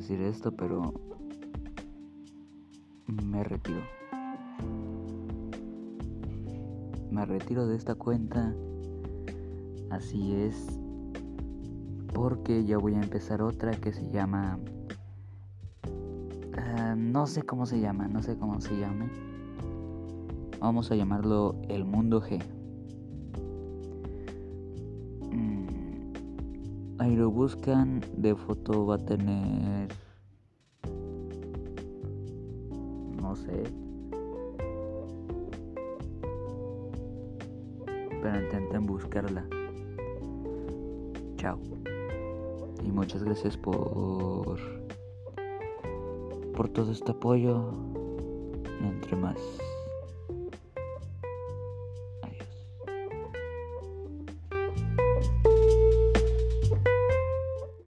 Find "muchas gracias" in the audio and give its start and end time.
42.92-43.56